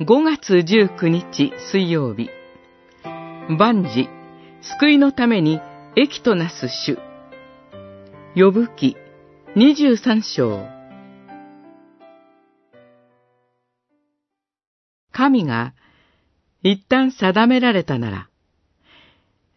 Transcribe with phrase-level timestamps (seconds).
[0.00, 2.30] 5月19日水曜日
[3.50, 4.08] 万事
[4.78, 5.60] 救いのために
[5.94, 6.96] 益となす主
[8.34, 8.96] 呼ぶ記
[9.56, 10.66] 23章
[15.12, 15.74] 神が
[16.62, 18.30] 一旦定められたなら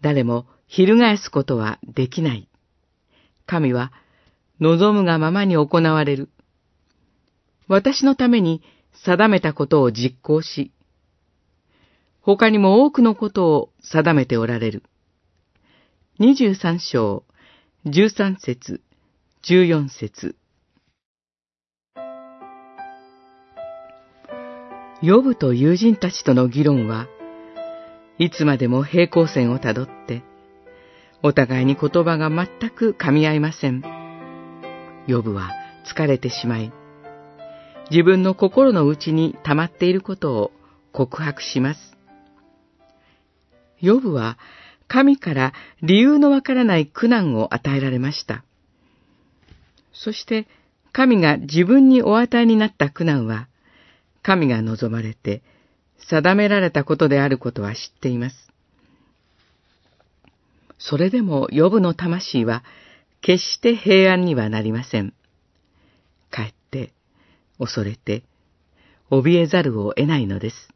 [0.00, 2.48] 誰も翻すことはできない。
[3.46, 3.92] 神は
[4.58, 6.30] 望むがままに行われる。
[7.68, 10.72] 私のために定めたことを実行し、
[12.20, 14.82] 他にも多くのことを定めておられる。
[16.20, 17.24] 23章、
[17.86, 18.80] 13節、
[19.42, 20.36] 14節。
[25.02, 27.08] ヨブと友人たちとの議論は
[28.18, 30.22] いつまでも平行線をたどって、
[31.24, 33.82] お互いに言葉が全く噛み合いません。
[35.08, 35.50] ヨブは
[35.84, 36.72] 疲れてしまい、
[37.92, 40.50] 自分の心の内に溜まっていることを
[40.92, 41.94] 告白します。
[43.82, 44.38] ヨブは
[44.88, 48.44] 神から理由のわからない苦難を与えられました。
[49.92, 50.48] そして
[50.92, 53.46] 神が自分にお与えになった苦難は、
[54.22, 55.42] 神が望まれて
[55.98, 58.36] 定められたことであることは知っています。
[60.78, 62.64] それでもヨブの魂は
[63.20, 65.12] 決して平安にはなりません。
[67.62, 68.24] 恐れて
[69.10, 70.68] 怯えざるを得ないのです。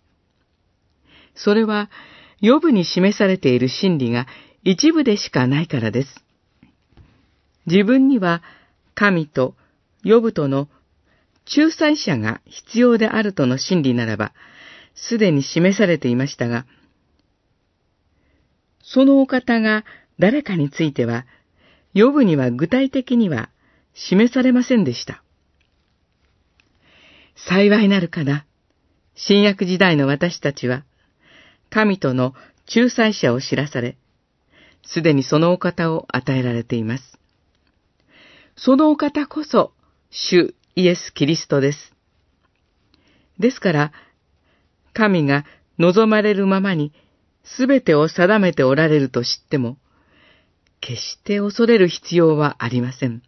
[1.35, 1.91] それは
[2.41, 4.27] ヨブに示されている真理が
[4.63, 6.25] 一部でしかないからです。
[7.67, 8.43] 自分には
[8.95, 9.55] 神と
[10.05, 10.69] ヨブとの
[11.57, 14.33] 仲裁者が必要であるとの真理ならば、
[14.95, 16.67] すでに示されていましたが、
[18.83, 19.85] そのお方が
[20.19, 21.27] 誰かについては、
[21.93, 23.51] 予部には具体的には
[23.95, 25.23] 示されませんでした。
[27.37, 28.47] 幸いなるかな。
[29.15, 30.85] 新約時代の私たちは、
[31.71, 32.35] 神との
[32.75, 33.97] 仲裁者を知らされ、
[34.83, 37.19] すでにそのお方を与えられています。
[38.57, 39.73] そのお方こそ、
[40.11, 41.95] 主イエス・キリストです。
[43.39, 43.93] ですから、
[44.93, 45.45] 神が
[45.79, 46.93] 望まれるままに
[47.45, 49.77] すべてを定めておられると知っても、
[50.81, 53.23] 決して恐れる必要はありません。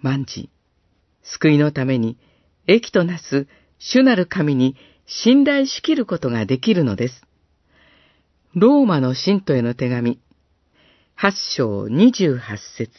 [0.00, 0.50] 万事、
[1.32, 2.18] 救いのために、
[2.66, 3.46] 益となす
[3.78, 7.22] 主なる神に信頼しきることができるのです。
[8.54, 10.20] ローマの信徒への手紙、
[11.14, 12.92] 八章二十八節